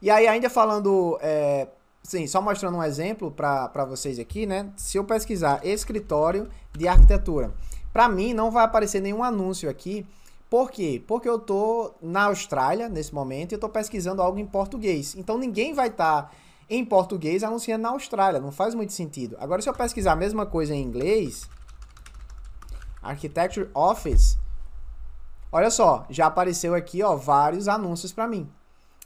E 0.00 0.10
aí 0.10 0.26
ainda 0.26 0.50
falando, 0.50 1.18
é, 1.22 1.68
sim, 2.02 2.26
só 2.26 2.42
mostrando 2.42 2.76
um 2.76 2.82
exemplo 2.82 3.30
para 3.30 3.84
vocês 3.84 4.18
aqui, 4.18 4.46
né? 4.46 4.70
Se 4.76 4.98
eu 4.98 5.04
pesquisar 5.04 5.64
escritório 5.64 6.48
de 6.72 6.86
arquitetura, 6.86 7.52
para 7.92 8.08
mim 8.08 8.34
não 8.34 8.50
vai 8.50 8.64
aparecer 8.64 9.00
nenhum 9.00 9.24
anúncio 9.24 9.70
aqui, 9.70 10.06
por 10.48 10.70
quê? 10.70 11.02
Porque 11.06 11.28
eu 11.28 11.38
tô 11.38 11.92
na 12.00 12.24
Austrália 12.24 12.88
nesse 12.88 13.12
momento 13.12 13.52
e 13.52 13.54
eu 13.56 13.58
tô 13.58 13.68
pesquisando 13.68 14.22
algo 14.22 14.38
em 14.38 14.46
português. 14.46 15.16
Então 15.16 15.36
ninguém 15.36 15.74
vai 15.74 15.88
estar 15.88 16.22
tá 16.22 16.30
em 16.68 16.84
português 16.84 17.42
anunciando 17.42 17.82
na 17.82 17.90
Austrália. 17.90 18.40
Não 18.40 18.52
faz 18.52 18.74
muito 18.74 18.92
sentido. 18.92 19.36
Agora, 19.38 19.62
se 19.62 19.68
eu 19.68 19.74
pesquisar 19.74 20.12
a 20.12 20.16
mesma 20.16 20.46
coisa 20.46 20.74
em 20.74 20.82
inglês, 20.82 21.48
Architecture 23.02 23.70
Office, 23.74 24.38
olha 25.50 25.70
só, 25.70 26.06
já 26.10 26.26
apareceu 26.26 26.74
aqui, 26.74 27.02
ó, 27.02 27.14
vários 27.16 27.68
anúncios 27.68 28.12
para 28.12 28.26
mim. 28.26 28.48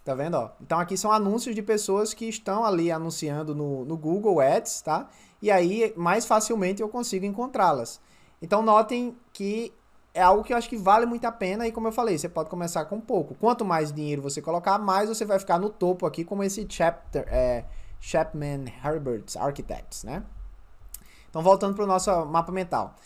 Tá 0.05 0.15
vendo, 0.15 0.35
ó? 0.35 0.51
Então 0.61 0.81
aqui 0.81 0.97
são 0.97 1.13
anúncios 1.13 1.55
de 1.55 1.63
pessoas 1.63 2.15
que 2.15 2.27
estão 2.27 2.65
ali 2.65 2.91
anunciando 2.91 3.55
no, 3.55 3.85
no 3.85 3.97
Google 3.97 4.41
Ads, 4.41 4.81
tá? 4.81 5.09
E 5.43 5.51
aí 5.51 5.93
mais 5.97 6.25
facilmente 6.25 6.81
eu 6.81 6.89
consigo 6.89 7.27
encontrá-las. 7.27 8.01
Então 8.41 8.63
notem 8.63 9.15
que 9.33 9.73
é 10.13 10.23
algo 10.23 10.43
que 10.43 10.53
eu 10.53 10.57
acho 10.57 10.69
que 10.69 10.77
vale 10.77 11.07
muito 11.07 11.25
a 11.25 11.33
pena 11.33 11.67
e 11.67 11.73
como 11.73 11.89
eu 11.89 11.93
falei, 11.93 12.19
você 12.19 12.29
pode 12.29 12.51
começar 12.51 12.85
com 12.85 13.01
pouco. 13.01 13.35
Quanto 13.35 13.65
mais 13.65 13.93
dinheiro 13.93 14.21
você 14.21 14.43
colocar, 14.43 14.79
mais 14.79 15.09
você 15.09 15.25
vai 15.25 15.39
ficar 15.39 15.59
no 15.59 15.71
topo 15.71 16.07
aqui, 16.07 16.25
como 16.25 16.43
esse 16.43 16.67
chapter, 16.69 17.25
é, 17.29 17.65
Chapman 18.01 18.65
Herbert's 18.85 19.37
Architects, 19.37 20.05
né? 20.05 20.25
Então 21.29 21.43
voltando 21.43 21.75
para 21.75 21.85
o 21.85 21.87
nosso 21.87 22.11
mapa 22.27 22.51
mental. 22.51 22.97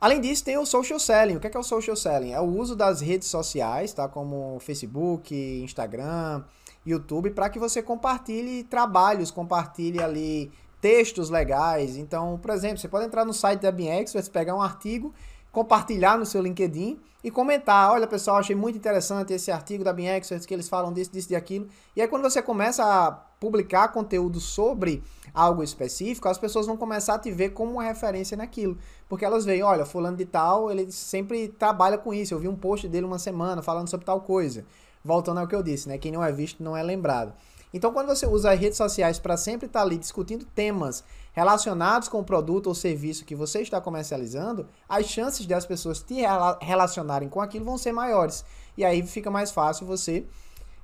Além 0.00 0.20
disso, 0.20 0.44
tem 0.44 0.58
o 0.58 0.66
social 0.66 0.98
selling. 0.98 1.36
O 1.36 1.40
que 1.40 1.46
é, 1.46 1.50
que 1.50 1.56
é 1.56 1.60
o 1.60 1.62
social 1.62 1.96
selling? 1.96 2.32
É 2.32 2.40
o 2.40 2.44
uso 2.44 2.76
das 2.76 3.00
redes 3.00 3.28
sociais, 3.28 3.92
tá? 3.92 4.08
Como 4.08 4.58
Facebook, 4.60 5.34
Instagram, 5.62 6.44
YouTube, 6.84 7.30
para 7.30 7.48
que 7.48 7.58
você 7.58 7.82
compartilhe 7.82 8.62
trabalhos, 8.64 9.30
compartilhe 9.30 10.02
ali 10.02 10.52
textos 10.80 11.30
legais. 11.30 11.96
Então, 11.96 12.38
por 12.38 12.50
exemplo, 12.50 12.78
você 12.78 12.88
pode 12.88 13.06
entrar 13.06 13.24
no 13.24 13.32
site 13.32 13.60
da 13.60 13.72
BX, 13.72 14.12
você 14.12 14.30
pegar 14.30 14.54
um 14.54 14.62
artigo 14.62 15.12
compartilhar 15.56 16.18
no 16.18 16.26
seu 16.26 16.42
LinkedIn 16.42 17.00
e 17.24 17.30
comentar, 17.30 17.90
olha 17.90 18.06
pessoal, 18.06 18.36
achei 18.36 18.54
muito 18.54 18.76
interessante 18.76 19.32
esse 19.32 19.50
artigo 19.50 19.82
da 19.82 19.90
Bean 19.90 20.20
que 20.20 20.52
eles 20.52 20.68
falam 20.68 20.92
disso, 20.92 21.10
disso 21.10 21.32
e 21.32 21.34
aquilo. 21.34 21.66
E 21.96 22.02
aí 22.02 22.06
quando 22.06 22.24
você 22.24 22.42
começa 22.42 22.84
a 22.84 23.10
publicar 23.40 23.88
conteúdo 23.88 24.38
sobre 24.38 25.02
algo 25.32 25.62
específico, 25.62 26.28
as 26.28 26.36
pessoas 26.36 26.66
vão 26.66 26.76
começar 26.76 27.14
a 27.14 27.18
te 27.18 27.30
ver 27.30 27.54
como 27.54 27.72
uma 27.72 27.82
referência 27.82 28.36
naquilo. 28.36 28.76
Porque 29.08 29.24
elas 29.24 29.46
veem, 29.46 29.62
olha, 29.62 29.86
fulano 29.86 30.18
de 30.18 30.26
tal, 30.26 30.70
ele 30.70 30.92
sempre 30.92 31.48
trabalha 31.48 31.96
com 31.96 32.12
isso. 32.12 32.34
Eu 32.34 32.38
vi 32.38 32.48
um 32.48 32.54
post 32.54 32.86
dele 32.86 33.06
uma 33.06 33.18
semana 33.18 33.62
falando 33.62 33.88
sobre 33.88 34.04
tal 34.04 34.20
coisa. 34.20 34.62
Voltando 35.02 35.40
ao 35.40 35.48
que 35.48 35.54
eu 35.54 35.62
disse, 35.62 35.88
né? 35.88 35.96
Quem 35.96 36.12
não 36.12 36.22
é 36.22 36.30
visto 36.30 36.62
não 36.62 36.76
é 36.76 36.82
lembrado. 36.82 37.32
Então, 37.72 37.92
quando 37.92 38.08
você 38.08 38.26
usa 38.26 38.52
as 38.52 38.58
redes 38.58 38.76
sociais 38.76 39.18
para 39.18 39.36
sempre 39.36 39.66
estar 39.66 39.80
tá 39.80 39.84
ali 39.84 39.98
discutindo 39.98 40.44
temas 40.44 41.04
relacionados 41.32 42.08
com 42.08 42.20
o 42.20 42.24
produto 42.24 42.68
ou 42.68 42.74
serviço 42.74 43.24
que 43.24 43.34
você 43.34 43.60
está 43.60 43.80
comercializando, 43.80 44.66
as 44.88 45.06
chances 45.06 45.44
das 45.46 45.66
pessoas 45.66 46.00
te 46.00 46.22
relacionarem 46.60 47.28
com 47.28 47.40
aquilo 47.40 47.64
vão 47.64 47.76
ser 47.76 47.92
maiores. 47.92 48.44
E 48.76 48.84
aí 48.84 49.02
fica 49.06 49.30
mais 49.30 49.50
fácil 49.50 49.86
você 49.86 50.24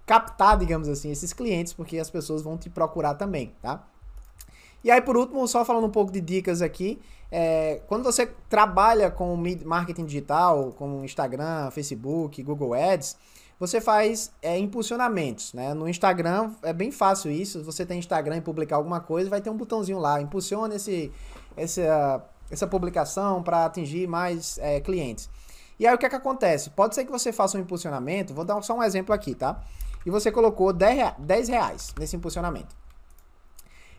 captar, 0.05 0.59
digamos 0.59 0.89
assim, 0.89 1.11
esses 1.11 1.33
clientes, 1.33 1.73
porque 1.73 1.99
as 1.99 2.11
pessoas 2.11 2.43
vão 2.43 2.59
te 2.59 2.69
procurar 2.69 3.15
também, 3.15 3.55
tá? 3.63 3.87
E 4.85 4.91
aí, 4.91 5.01
por 5.01 5.17
último, 5.17 5.47
só 5.47 5.65
falando 5.65 5.87
um 5.87 5.91
pouco 5.91 6.11
de 6.11 6.21
dicas 6.21 6.61
aqui, 6.61 7.01
é, 7.31 7.81
quando 7.87 8.03
você 8.03 8.27
trabalha 8.49 9.11
com 9.11 9.35
marketing 9.65 10.05
digital, 10.05 10.75
como 10.77 11.05
Instagram, 11.05 11.71
Facebook, 11.71 12.43
Google 12.43 12.75
Ads, 12.75 13.17
você 13.63 13.81
faz 13.81 14.33
é, 14.43 14.59
impulsionamentos, 14.59 15.53
né? 15.53 15.73
No 15.73 15.89
Instagram 15.89 16.51
é 16.65 16.73
bem 16.73 16.91
fácil 16.91 17.31
isso. 17.31 17.63
Você 17.63 17.87
tem 17.87 17.97
Instagram 17.97 18.39
e 18.39 18.41
publicar 18.41 18.75
alguma 18.75 18.99
coisa, 18.99 19.31
vai 19.31 19.41
ter 19.41 19.51
um 19.51 19.57
botãozinho 19.57 20.01
lá, 20.01 20.21
impulsiona 20.21 20.75
esse, 20.75 21.13
essa, 21.57 22.25
essa 22.51 22.67
publicação 22.67 23.41
para 23.41 23.65
atingir 23.65 24.09
mais 24.09 24.59
é, 24.59 24.81
clientes. 24.81 25.31
E 25.79 25.87
aí 25.87 25.95
o 25.95 25.99
que 25.99 26.05
é 26.05 26.09
que 26.09 26.17
acontece? 26.17 26.71
Pode 26.71 26.97
ser 26.97 27.05
que 27.05 27.13
você 27.13 27.33
faça 27.33 27.57
um 27.57 27.61
impulsionamento, 27.61 28.35
vou 28.35 28.45
dar 28.45 28.61
só 28.63 28.75
um 28.75 28.83
exemplo 28.83 29.15
aqui, 29.15 29.33
tá? 29.33 29.63
E 30.05 30.11
você 30.11 30.33
colocou 30.33 30.73
10 30.73 31.49
reais 31.49 31.95
nesse 31.97 32.17
impulsionamento. 32.17 32.75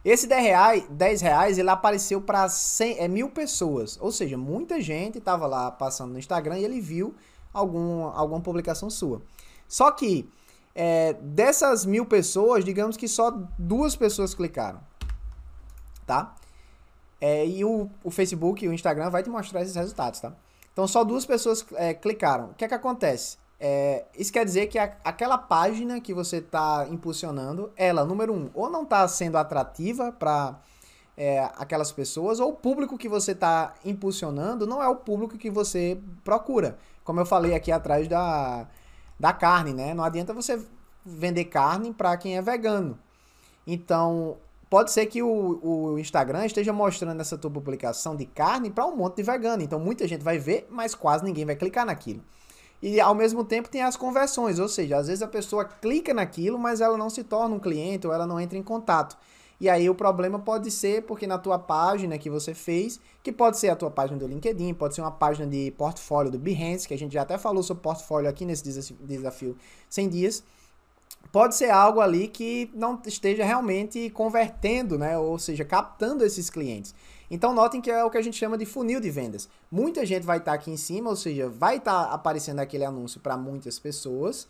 Esse 0.03 0.27
10 0.27 0.43
reais, 0.43 0.87
10 0.89 1.21
reais 1.21 1.57
ele 1.57 1.69
apareceu 1.69 2.19
para 2.19 2.47
é, 2.97 3.07
mil 3.07 3.29
pessoas. 3.29 3.97
Ou 4.01 4.11
seja, 4.11 4.37
muita 4.37 4.81
gente 4.81 5.19
estava 5.19 5.47
lá 5.47 5.71
passando 5.71 6.11
no 6.11 6.19
Instagram 6.19 6.59
e 6.59 6.65
ele 6.65 6.81
viu 6.81 7.15
algum, 7.53 8.07
alguma 8.07 8.41
publicação 8.41 8.89
sua. 8.89 9.21
Só 9.67 9.91
que 9.91 10.29
é, 10.75 11.13
dessas 11.13 11.85
mil 11.85 12.05
pessoas, 12.05 12.65
digamos 12.65 12.97
que 12.97 13.07
só 13.07 13.31
duas 13.57 13.95
pessoas 13.95 14.33
clicaram, 14.33 14.79
tá? 16.05 16.35
É, 17.21 17.45
e 17.45 17.63
o, 17.63 17.89
o 18.03 18.11
Facebook 18.11 18.65
e 18.65 18.67
o 18.67 18.73
Instagram 18.73 19.09
vai 19.09 19.23
te 19.23 19.29
mostrar 19.29 19.61
esses 19.61 19.75
resultados, 19.75 20.19
tá? 20.19 20.33
Então 20.71 20.87
só 20.87 21.03
duas 21.03 21.25
pessoas 21.25 21.65
é, 21.73 21.93
clicaram. 21.93 22.45
O 22.45 22.53
que 22.55 22.65
é 22.65 22.67
que 22.67 22.73
acontece? 22.73 23.37
É, 23.59 24.05
isso 24.17 24.33
quer 24.33 24.43
dizer 24.43 24.67
que 24.67 24.77
a, 24.77 24.97
aquela 25.05 25.37
página 25.37 26.01
que 26.01 26.13
você 26.13 26.37
está 26.37 26.85
impulsionando, 26.89 27.71
ela, 27.77 28.03
número 28.03 28.33
um, 28.33 28.49
ou 28.53 28.69
não 28.69 28.83
está 28.83 29.07
sendo 29.07 29.37
atrativa 29.37 30.11
para 30.11 30.59
é, 31.15 31.49
aquelas 31.57 31.91
pessoas, 31.91 32.39
ou 32.39 32.49
o 32.49 32.53
público 32.53 32.97
que 32.97 33.07
você 33.07 33.31
está 33.31 33.73
impulsionando 33.85 34.67
não 34.67 34.81
é 34.81 34.87
o 34.89 34.95
público 34.95 35.37
que 35.37 35.49
você 35.49 35.97
procura. 36.23 36.77
Como 37.03 37.19
eu 37.19 37.25
falei 37.25 37.53
aqui 37.53 37.71
atrás 37.71 38.07
da, 38.07 38.67
da 39.23 39.31
carne, 39.31 39.71
né? 39.71 39.93
Não 39.93 40.03
adianta 40.03 40.33
você 40.33 40.61
vender 41.05 41.45
carne 41.45 41.93
para 41.93 42.17
quem 42.17 42.35
é 42.35 42.41
vegano. 42.41 42.99
Então, 43.65 44.35
pode 44.69 44.91
ser 44.91 45.05
que 45.05 45.23
o, 45.23 45.59
o 45.63 45.97
Instagram 45.97 46.45
esteja 46.45 46.73
mostrando 46.73 47.21
essa 47.21 47.37
tua 47.37 47.49
publicação 47.49 48.17
de 48.17 48.25
carne 48.25 48.69
para 48.69 48.85
um 48.85 48.97
monte 48.97 49.15
de 49.15 49.23
vegano. 49.23 49.63
Então, 49.63 49.79
muita 49.79 50.05
gente 50.09 50.25
vai 50.25 50.37
ver, 50.37 50.67
mas 50.69 50.93
quase 50.93 51.23
ninguém 51.23 51.45
vai 51.45 51.55
clicar 51.55 51.85
naquilo. 51.85 52.21
E 52.81 52.99
ao 52.99 53.15
mesmo 53.15 53.45
tempo 53.45 53.69
tem 53.69 53.81
as 53.81 53.95
conversões, 53.95 54.59
ou 54.59 54.67
seja, 54.67 54.97
às 54.97 55.07
vezes 55.07 55.21
a 55.21 55.27
pessoa 55.27 55.63
clica 55.63 56.13
naquilo, 56.13 56.59
mas 56.59 56.81
ela 56.81 56.97
não 56.97 57.09
se 57.09 57.23
torna 57.23 57.55
um 57.55 57.59
cliente 57.59 58.05
ou 58.05 58.11
ela 58.11 58.27
não 58.27 58.41
entra 58.41 58.57
em 58.57 58.63
contato. 58.63 59.17
E 59.63 59.69
aí 59.69 59.89
o 59.89 59.95
problema 59.95 60.37
pode 60.37 60.69
ser 60.69 61.03
porque 61.03 61.25
na 61.25 61.37
tua 61.37 61.57
página 61.57 62.17
que 62.17 62.29
você 62.29 62.53
fez, 62.53 62.99
que 63.23 63.31
pode 63.31 63.57
ser 63.57 63.69
a 63.69 63.75
tua 63.77 63.89
página 63.89 64.19
do 64.19 64.27
LinkedIn, 64.27 64.73
pode 64.73 64.93
ser 64.93 64.99
uma 64.99 65.09
página 65.09 65.47
de 65.47 65.71
portfólio 65.77 66.29
do 66.29 66.37
Behance, 66.37 66.85
que 66.85 66.93
a 66.93 66.97
gente 66.97 67.13
já 67.13 67.21
até 67.21 67.37
falou 67.37 67.63
sobre 67.63 67.81
portfólio 67.81 68.29
aqui 68.29 68.43
nesse 68.43 68.61
desafio 68.61 69.55
100 69.89 70.09
dias, 70.09 70.43
pode 71.31 71.55
ser 71.55 71.69
algo 71.69 72.01
ali 72.01 72.27
que 72.27 72.69
não 72.73 73.01
esteja 73.05 73.45
realmente 73.45 74.09
convertendo, 74.09 74.97
né? 74.97 75.17
Ou 75.17 75.39
seja, 75.39 75.63
captando 75.63 76.25
esses 76.25 76.49
clientes. 76.49 76.93
Então 77.31 77.53
notem 77.53 77.79
que 77.79 77.89
é 77.89 78.03
o 78.03 78.11
que 78.11 78.17
a 78.17 78.21
gente 78.21 78.35
chama 78.35 78.57
de 78.57 78.65
funil 78.65 78.99
de 78.99 79.09
vendas. 79.09 79.47
Muita 79.71 80.05
gente 80.05 80.25
vai 80.25 80.39
estar 80.39 80.51
tá 80.51 80.55
aqui 80.55 80.71
em 80.71 80.75
cima, 80.75 81.09
ou 81.09 81.15
seja, 81.15 81.47
vai 81.47 81.77
estar 81.77 82.07
tá 82.07 82.13
aparecendo 82.13 82.59
aquele 82.59 82.83
anúncio 82.83 83.21
para 83.21 83.37
muitas 83.37 83.79
pessoas. 83.79 84.45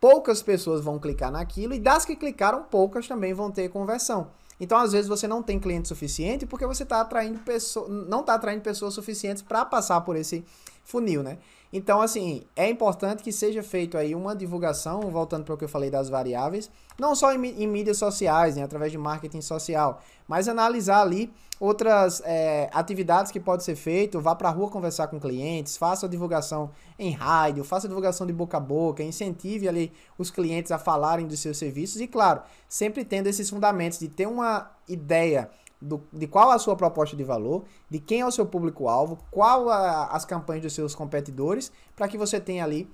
Poucas 0.00 0.42
pessoas 0.42 0.82
vão 0.82 0.98
clicar 0.98 1.30
naquilo 1.30 1.74
e 1.74 1.80
das 1.80 2.04
que 2.04 2.16
clicaram, 2.16 2.62
poucas 2.64 3.06
também 3.08 3.32
vão 3.32 3.50
ter 3.50 3.68
conversão. 3.68 4.28
Então, 4.58 4.78
às 4.78 4.92
vezes, 4.92 5.08
você 5.08 5.28
não 5.28 5.42
tem 5.42 5.58
cliente 5.58 5.88
suficiente 5.88 6.46
porque 6.46 6.66
você 6.66 6.82
está 6.82 7.00
atraindo 7.00 7.38
pessoas, 7.40 7.90
não 8.08 8.20
está 8.20 8.34
atraindo 8.34 8.62
pessoas 8.62 8.94
suficientes 8.94 9.42
para 9.42 9.64
passar 9.64 10.00
por 10.00 10.16
esse 10.16 10.44
funil, 10.86 11.22
né? 11.22 11.36
Então, 11.72 12.00
assim, 12.00 12.44
é 12.54 12.70
importante 12.70 13.22
que 13.22 13.32
seja 13.32 13.62
feito 13.62 13.98
aí 13.98 14.14
uma 14.14 14.34
divulgação, 14.34 15.00
voltando 15.10 15.44
para 15.44 15.54
o 15.54 15.58
que 15.58 15.64
eu 15.64 15.68
falei 15.68 15.90
das 15.90 16.08
variáveis, 16.08 16.70
não 16.98 17.14
só 17.14 17.34
em, 17.34 17.44
em 17.44 17.66
mídias 17.66 17.98
sociais, 17.98 18.56
né, 18.56 18.62
através 18.62 18.92
de 18.92 18.96
marketing 18.96 19.42
social, 19.42 20.00
mas 20.26 20.48
analisar 20.48 21.02
ali 21.02 21.30
outras 21.58 22.22
é, 22.24 22.70
atividades 22.72 23.32
que 23.32 23.40
pode 23.40 23.64
ser 23.64 23.74
feito, 23.74 24.20
vá 24.20 24.34
para 24.34 24.48
a 24.48 24.52
rua 24.52 24.70
conversar 24.70 25.08
com 25.08 25.18
clientes, 25.18 25.76
faça 25.76 26.06
a 26.06 26.08
divulgação 26.08 26.70
em 26.98 27.10
rádio, 27.10 27.64
faça 27.64 27.86
a 27.86 27.88
divulgação 27.88 28.26
de 28.26 28.32
boca 28.32 28.58
a 28.58 28.60
boca, 28.60 29.02
incentive 29.02 29.68
ali 29.68 29.92
os 30.16 30.30
clientes 30.30 30.70
a 30.70 30.78
falarem 30.78 31.26
dos 31.26 31.40
seus 31.40 31.58
serviços 31.58 32.00
e, 32.00 32.06
claro, 32.06 32.42
sempre 32.68 33.04
tendo 33.04 33.26
esses 33.26 33.50
fundamentos 33.50 33.98
de 33.98 34.08
ter 34.08 34.26
uma 34.26 34.70
ideia 34.88 35.50
do, 35.80 36.02
de 36.12 36.26
qual 36.26 36.50
a 36.50 36.58
sua 36.58 36.76
proposta 36.76 37.16
de 37.16 37.24
valor, 37.24 37.64
de 37.88 37.98
quem 37.98 38.20
é 38.20 38.26
o 38.26 38.30
seu 38.30 38.46
público-alvo, 38.46 39.18
qual 39.30 39.68
a, 39.68 40.06
as 40.06 40.24
campanhas 40.24 40.62
dos 40.62 40.74
seus 40.74 40.94
competidores, 40.94 41.70
para 41.94 42.08
que 42.08 42.16
você 42.16 42.40
tenha 42.40 42.64
ali 42.64 42.88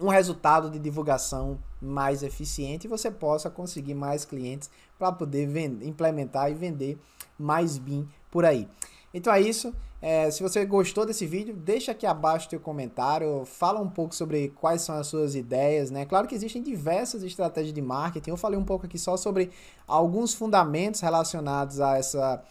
um 0.00 0.08
resultado 0.08 0.70
de 0.70 0.78
divulgação 0.78 1.58
mais 1.80 2.22
eficiente 2.22 2.86
e 2.86 2.88
você 2.88 3.10
possa 3.10 3.50
conseguir 3.50 3.94
mais 3.94 4.24
clientes 4.24 4.70
para 4.98 5.12
poder 5.12 5.46
vender, 5.46 5.86
implementar 5.86 6.50
e 6.50 6.54
vender 6.54 6.98
mais 7.38 7.78
BIM 7.78 8.08
por 8.30 8.44
aí. 8.44 8.68
Então 9.12 9.32
é 9.32 9.40
isso. 9.40 9.74
É, 10.00 10.30
se 10.30 10.42
você 10.42 10.64
gostou 10.64 11.04
desse 11.04 11.26
vídeo, 11.26 11.56
deixa 11.56 11.90
aqui 11.90 12.06
abaixo 12.06 12.48
teu 12.48 12.60
comentário, 12.60 13.44
fala 13.44 13.80
um 13.80 13.88
pouco 13.90 14.14
sobre 14.14 14.50
quais 14.50 14.82
são 14.82 14.94
as 14.94 15.08
suas 15.08 15.34
ideias, 15.34 15.90
né? 15.90 16.06
Claro 16.06 16.28
que 16.28 16.36
existem 16.36 16.62
diversas 16.62 17.24
estratégias 17.24 17.74
de 17.74 17.82
marketing. 17.82 18.30
Eu 18.30 18.36
falei 18.36 18.56
um 18.56 18.64
pouco 18.64 18.86
aqui 18.86 18.96
só 18.96 19.16
sobre 19.16 19.50
alguns 19.88 20.34
fundamentos 20.34 21.00
relacionados 21.00 21.80
a 21.80 21.98
essa 21.98 22.42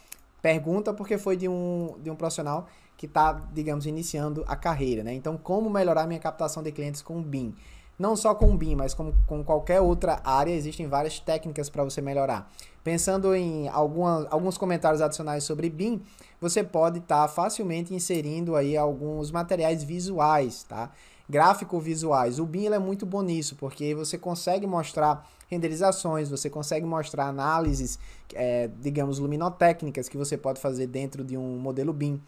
pergunta, 0.42 0.94
porque 0.94 1.18
foi 1.18 1.38
de 1.38 1.48
um, 1.48 1.96
de 2.04 2.10
um 2.10 2.16
profissional 2.16 2.68
que 2.98 3.06
está, 3.06 3.32
digamos, 3.54 3.86
iniciando 3.86 4.44
a 4.46 4.56
carreira, 4.56 5.04
né? 5.04 5.14
Então, 5.14 5.38
como 5.38 5.70
melhorar 5.70 6.06
minha 6.06 6.20
captação 6.20 6.62
de 6.62 6.72
clientes 6.72 7.02
com 7.02 7.18
o 7.20 7.22
BIM? 7.22 7.56
Não 7.98 8.16
só 8.16 8.36
com 8.36 8.56
BIM, 8.56 8.76
mas 8.76 8.94
com, 8.94 9.12
com 9.26 9.44
qualquer 9.44 9.82
outra 9.82 10.22
área, 10.24 10.52
existem 10.52 10.88
várias 10.88 11.20
técnicas 11.20 11.68
para 11.68 11.84
você 11.84 12.00
melhorar. 12.00 12.52
Pensando 12.84 13.34
em 13.34 13.68
alguma, 13.70 14.28
alguns 14.30 14.56
comentários 14.56 15.02
adicionais 15.02 15.44
sobre 15.44 15.68
BIM, 15.68 16.02
você 16.40 16.64
pode 16.64 17.00
estar 17.00 17.24
tá 17.24 17.28
facilmente 17.28 17.96
inserindo 17.96 18.56
aí 18.56 18.78
alguns 18.78 19.32
materiais 19.32 19.84
visuais, 19.84 20.64
tá? 20.64 20.92
Gráfico-visuais. 21.28 22.40
O 22.40 22.46
BIM 22.46 22.68
é 22.68 22.80
muito 22.80 23.04
bom 23.04 23.24
nisso, 23.24 23.56
porque 23.56 23.96
você 23.96 24.18
consegue 24.18 24.68
mostrar 24.68 25.28
renderizações, 25.50 26.30
você 26.30 26.52
consegue 26.52 26.86
mostrar 26.86 27.26
análises, 27.26 27.98
é, 28.34 28.70
digamos, 28.80 29.18
luminotécnicas 29.18 30.08
que 30.08 30.18
você 30.18 30.38
pode 30.38 30.62
fazer 30.62 30.86
dentro 30.86 31.24
de 31.24 31.36
um 31.36 31.58
modelo 31.58 31.92
BIM 31.92 32.22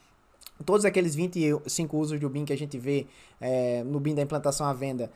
todos 0.65 0.83
aqueles 0.83 1.15
25 1.15 1.97
usos 1.97 2.19
do 2.19 2.29
BIM 2.29 2.43
que 2.43 2.53
a 2.53 2.57
gente 2.57 2.77
vê 2.77 3.07
é, 3.39 3.83
no 3.83 3.99
BIM 3.99 4.13
da 4.13 4.21
implantação 4.21 4.67
à 4.67 4.73
venda, 4.73 5.09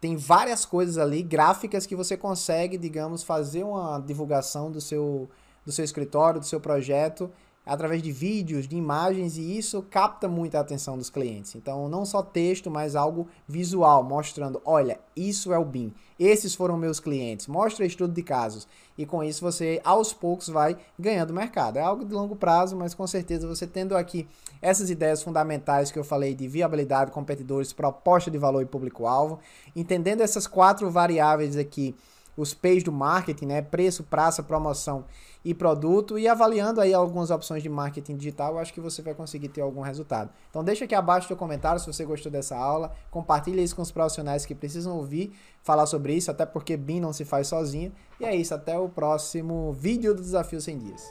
tem 0.00 0.16
várias 0.16 0.64
coisas 0.64 0.96
ali, 0.96 1.22
gráficas, 1.22 1.84
que 1.84 1.94
você 1.94 2.16
consegue, 2.16 2.78
digamos, 2.78 3.22
fazer 3.22 3.62
uma 3.64 3.98
divulgação 3.98 4.70
do 4.70 4.80
seu, 4.80 5.28
do 5.64 5.70
seu 5.70 5.84
escritório, 5.84 6.40
do 6.40 6.46
seu 6.46 6.58
projeto, 6.58 7.30
através 7.64 8.02
de 8.02 8.10
vídeos, 8.10 8.66
de 8.66 8.76
imagens, 8.76 9.36
e 9.36 9.56
isso 9.58 9.82
capta 9.90 10.28
muito 10.28 10.56
a 10.56 10.60
atenção 10.60 10.96
dos 10.96 11.10
clientes. 11.10 11.54
Então, 11.54 11.88
não 11.88 12.04
só 12.04 12.22
texto, 12.22 12.70
mas 12.70 12.96
algo 12.96 13.28
visual, 13.46 14.02
mostrando, 14.02 14.60
olha, 14.64 14.98
isso 15.14 15.52
é 15.52 15.58
o 15.58 15.64
BIM, 15.64 15.92
esses 16.18 16.54
foram 16.54 16.76
meus 16.76 17.00
clientes, 17.00 17.46
mostra 17.46 17.86
estudo 17.86 18.12
de 18.12 18.22
casos. 18.22 18.66
E 18.98 19.06
com 19.06 19.24
isso 19.24 19.40
você, 19.40 19.80
aos 19.82 20.12
poucos, 20.12 20.48
vai 20.48 20.76
ganhando 20.98 21.32
mercado. 21.32 21.78
É 21.78 21.80
algo 21.80 22.04
de 22.04 22.12
longo 22.12 22.36
prazo, 22.36 22.76
mas 22.76 22.92
com 22.92 23.06
certeza 23.06 23.48
você 23.48 23.66
tendo 23.66 23.96
aqui 23.96 24.28
essas 24.60 24.90
ideias 24.90 25.22
fundamentais 25.22 25.90
que 25.90 25.98
eu 25.98 26.04
falei 26.04 26.34
de 26.34 26.46
viabilidade, 26.46 27.10
competidores, 27.10 27.72
proposta 27.72 28.30
de 28.30 28.36
valor 28.36 28.60
e 28.60 28.66
público-alvo, 28.66 29.38
entendendo 29.74 30.20
essas 30.20 30.46
quatro 30.46 30.90
variáveis 30.90 31.56
aqui, 31.56 31.94
os 32.36 32.54
P's 32.54 32.82
do 32.82 32.92
marketing, 32.92 33.46
né? 33.46 33.62
Preço, 33.62 34.04
praça, 34.04 34.42
promoção 34.42 35.04
e 35.44 35.54
produto 35.54 36.18
e 36.18 36.28
avaliando 36.28 36.80
aí 36.80 36.92
algumas 36.92 37.30
opções 37.30 37.62
de 37.62 37.68
marketing 37.68 38.16
digital, 38.16 38.54
eu 38.54 38.58
acho 38.58 38.74
que 38.74 38.80
você 38.80 39.00
vai 39.00 39.14
conseguir 39.14 39.48
ter 39.48 39.62
algum 39.62 39.80
resultado. 39.80 40.30
Então 40.50 40.62
deixa 40.62 40.84
aqui 40.84 40.94
abaixo 40.94 41.28
seu 41.28 41.36
comentário 41.36 41.80
se 41.80 41.86
você 41.86 42.04
gostou 42.04 42.30
dessa 42.30 42.56
aula, 42.56 42.92
compartilha 43.10 43.60
isso 43.60 43.74
com 43.74 43.82
os 43.82 43.90
profissionais 43.90 44.44
que 44.44 44.54
precisam 44.54 44.96
ouvir 44.96 45.32
falar 45.62 45.86
sobre 45.86 46.14
isso, 46.14 46.30
até 46.30 46.44
porque 46.44 46.76
BIM 46.76 47.00
não 47.00 47.12
se 47.12 47.24
faz 47.24 47.48
sozinho. 47.48 47.92
E 48.18 48.24
é 48.24 48.34
isso, 48.34 48.54
até 48.54 48.78
o 48.78 48.88
próximo 48.88 49.72
vídeo 49.72 50.14
do 50.14 50.20
Desafio 50.20 50.60
100 50.60 50.78
Dias. 50.78 51.10